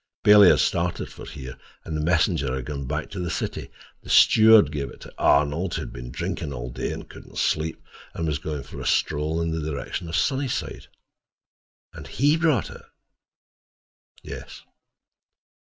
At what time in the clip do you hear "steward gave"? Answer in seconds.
4.09-4.89